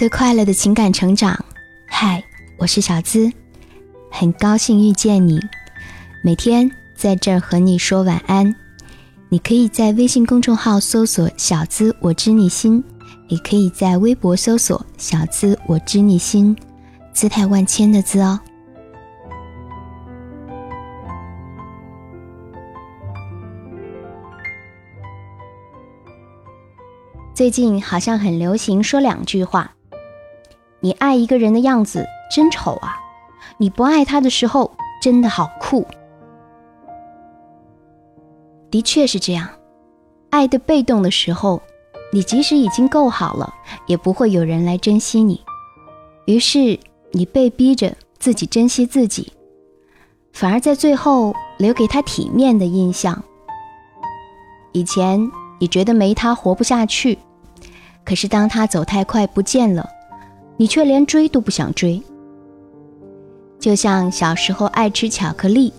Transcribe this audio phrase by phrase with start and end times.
[0.00, 1.38] 最快乐的情感成长。
[1.86, 2.24] 嗨，
[2.56, 3.30] 我是小资，
[4.10, 5.38] 很高兴遇见你。
[6.24, 8.56] 每天在这儿和你说晚安。
[9.28, 12.82] 你可以在微信公众号搜索“小资我知你心”，
[13.28, 16.56] 也可以在微博搜索“小资我知你心”，
[17.12, 18.40] 姿态万千的“资”哦。
[27.34, 29.70] 最近好像很流行说两句话
[30.80, 32.96] ：“你爱一个人的样子真丑啊，
[33.58, 34.70] 你不爱他的时候
[35.02, 35.86] 真的好酷。”
[38.70, 39.48] 的确是这样，
[40.30, 41.60] 爱的被动的时候，
[42.12, 43.52] 你即使已经够好了，
[43.86, 45.40] 也不会有人来珍惜你。
[46.26, 46.78] 于是
[47.10, 49.32] 你被逼着自己珍惜自己，
[50.32, 53.20] 反而在最后留给他体面的印象。
[54.70, 55.28] 以前
[55.58, 57.18] 你觉得没他活不下去，
[58.04, 59.88] 可是当他走太快不见了，
[60.60, 62.02] 你却连追都不想追。
[63.58, 65.72] 就像小时候爱吃巧克力，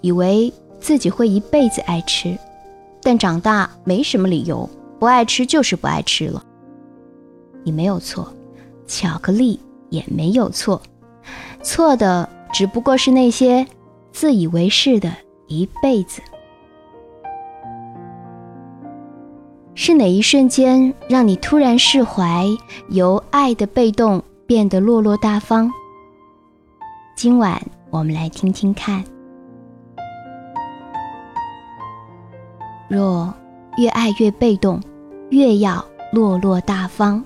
[0.00, 0.52] 以为。
[0.80, 2.34] 自己会一辈子爱吃，
[3.02, 4.66] 但长大没什么理由，
[4.98, 6.42] 不爱吃就是不爱吃了。
[7.62, 8.32] 你没有错，
[8.86, 10.80] 巧克力也没有错，
[11.62, 13.66] 错的只不过是那些
[14.10, 15.12] 自以为是的
[15.48, 16.22] 一辈子。
[19.74, 22.44] 是哪一瞬间让你突然释怀，
[22.88, 25.70] 由爱的被动变得落落大方？
[27.16, 29.02] 今晚我们来听听看。
[32.88, 33.32] 若
[33.78, 34.80] 越爱越被动，
[35.30, 37.22] 越要落落大方。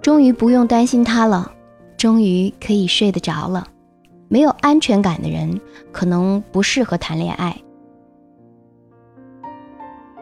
[0.00, 1.50] 终于不用担心他了，
[1.96, 3.66] 终于可以睡得着了。
[4.28, 5.60] 没有安全感的人，
[5.90, 7.54] 可能不适合谈恋爱。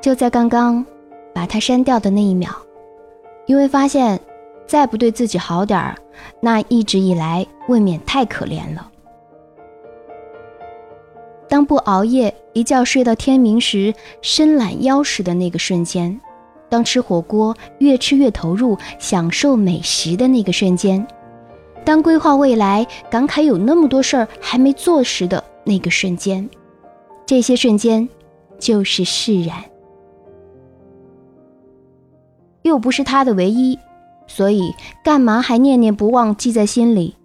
[0.01, 0.85] 就在刚刚
[1.35, 2.51] 把他删掉的那一秒，
[3.47, 4.19] 因为发现
[4.67, 5.97] 再不对自己好点儿，
[6.41, 8.91] 那一直以来未免太可怜了。
[11.49, 16.15] 当不熬夜，一觉睡到天明时，伸懒腰时的那个瞬间；
[16.69, 21.03] 当吃火锅越吃越投入，享受美食的那个瞬间；
[21.85, 26.49] 当规划未来，感慨有那么多事儿还没做时的那个瞬间，
[27.25, 28.07] 这些瞬间
[28.59, 29.57] 就是释然。
[32.69, 33.79] 又不是他的唯一，
[34.27, 37.17] 所以干嘛还念念不忘记在心里？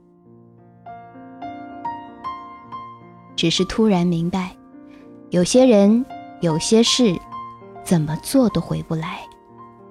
[3.35, 4.55] 只是突然明白，
[5.29, 6.05] 有些人、
[6.39, 7.13] 有些事，
[7.83, 9.19] 怎么做都回不来，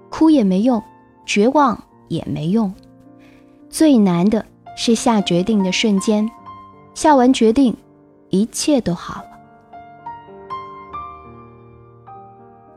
[0.08, 0.82] 哭也没用，
[1.26, 2.72] 绝望也没用。
[3.68, 4.44] 最难的
[4.76, 6.30] 是下决定的瞬间，
[6.94, 7.76] 下完决定，
[8.30, 9.28] 一切都好了。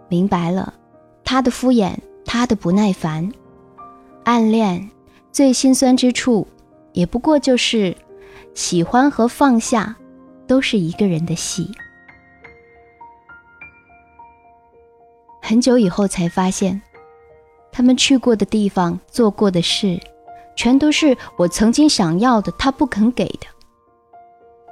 [0.10, 0.74] 明白了，
[1.24, 1.94] 他的敷衍，
[2.36, 3.32] 他的不耐烦，
[4.26, 4.90] 暗恋
[5.32, 6.46] 最心酸之处，
[6.92, 7.96] 也不过就是
[8.54, 9.96] 喜欢和放下。
[10.46, 11.72] 都是一个人的戏。
[15.42, 16.82] 很久以后才发现，
[17.72, 19.98] 他们去过的地方、做过的事，
[20.58, 23.48] 全都是我曾经想要的，他不肯给的。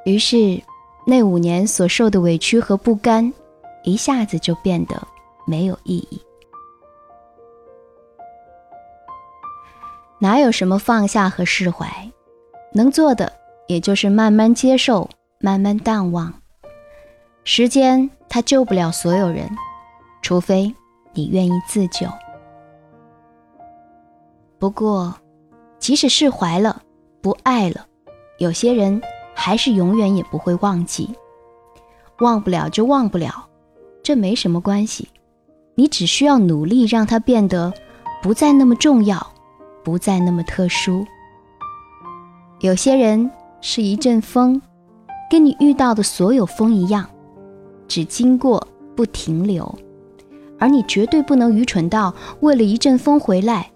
[0.05, 0.61] 于是，
[1.07, 3.33] 那五年所受的委屈和不甘，
[3.83, 5.07] 一下子就变得
[5.47, 6.21] 没有意义。
[10.23, 11.85] 哪有什么放下和释怀？
[12.71, 13.29] 能做的，
[13.67, 15.09] 也就是慢慢接受。
[15.41, 16.33] 慢慢淡忘，
[17.43, 19.45] 时间它救不了所有人，
[20.21, 20.73] 除非
[21.11, 22.07] 你愿意自救。
[24.57, 25.13] 不过，
[25.79, 26.81] 即使释怀了，
[27.21, 27.85] 不爱了，
[28.37, 29.01] 有些人
[29.35, 31.13] 还是永远也不会忘记。
[32.19, 33.45] 忘不了就忘不了，
[34.01, 35.09] 这没什么关系，
[35.75, 37.73] 你只需要努力让它变得
[38.21, 39.32] 不再那么重要，
[39.83, 41.05] 不再那么特殊。
[42.59, 43.29] 有些人
[43.61, 44.61] 是一阵风。
[45.29, 47.09] 跟你遇到的所有风一样，
[47.87, 49.79] 只经过不停留，
[50.59, 53.71] 而你绝对不能愚蠢到为了一阵风回来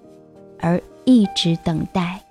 [0.59, 2.21] 而一直等待。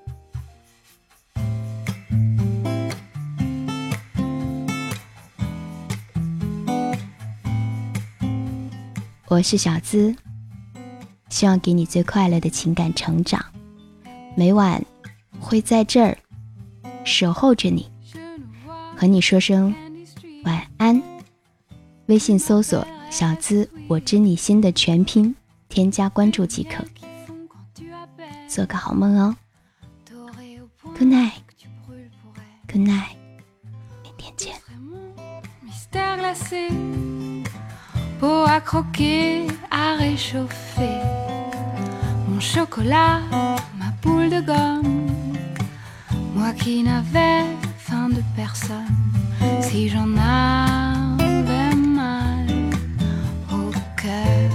[9.26, 10.14] 我是小资，
[11.30, 13.44] 希望给你最快乐的情感成长，
[14.36, 14.84] 每晚
[15.40, 16.16] 会在这儿
[17.04, 17.90] 守候着你。
[18.96, 19.74] 和你说声
[20.44, 21.02] 晚安。
[22.06, 25.34] 微信搜索“小资我知你心”的全拼，
[25.68, 26.84] 添加关注即可。
[28.48, 29.36] 做个好梦哦
[30.82, 33.16] ，Good night，Good night，
[34.02, 34.54] 明天见。
[46.34, 47.46] Moi qui n'avais
[47.78, 48.94] faim de personne,
[49.62, 52.46] si j'en avais mal
[53.50, 54.50] au cœur.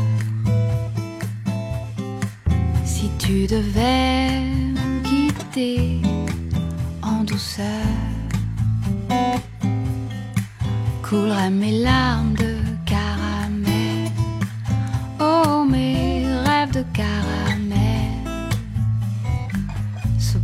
[2.85, 4.43] Si tu devais
[5.03, 5.99] quitter
[7.01, 7.65] en douceur,
[11.01, 12.53] couleraient mes larmes de
[12.85, 14.11] caramel.
[15.19, 17.20] Oh, mes rêves de caramel.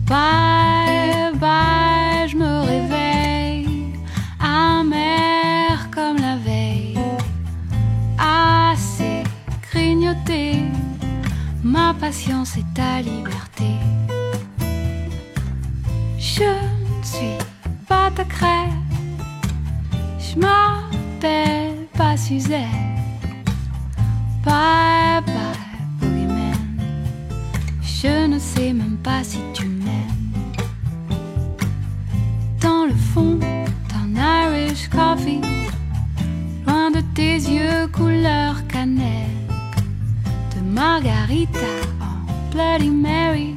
[0.07, 3.93] Bye bye, je me réveille,
[4.39, 6.97] amer comme la veille,
[8.17, 9.23] assez
[9.71, 10.63] grignoté.
[11.63, 13.71] Ma patience est ta liberté.
[16.17, 17.37] Je ne suis
[17.87, 18.83] pas ta crème.
[20.19, 22.61] Je m'appelle pas Suzette.
[24.45, 25.57] Bye bye,
[25.99, 26.53] boogeyman.
[27.81, 29.56] Je ne sais même pas si tu
[37.17, 39.49] tes yeux couleur cannelle,
[40.55, 43.55] de margarita en Bloody Mary,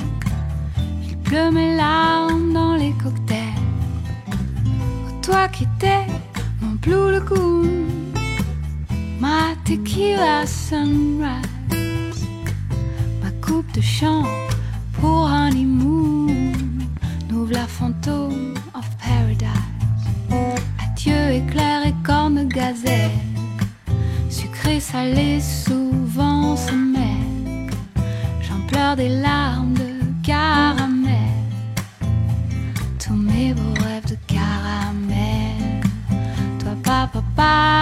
[1.06, 3.68] il pleut mes larmes dans les cocktails.
[4.26, 6.06] Oh, toi qui t'es
[6.62, 7.84] mon Blue Lagoon,
[9.20, 12.24] ma tequila sunrise,
[13.22, 14.24] ma coupe de champ
[14.98, 16.28] pour honeymoon,
[17.28, 19.50] nous la fantôme of paradise.
[20.82, 23.10] Adieu éclair et corne gazelle,
[24.78, 27.70] salé souvent se mêle.
[28.42, 29.90] J'en pleure des larmes de
[30.22, 31.14] caramel,
[33.04, 35.80] tous mes beaux rêves de caramel.
[36.60, 37.79] Toi papa pa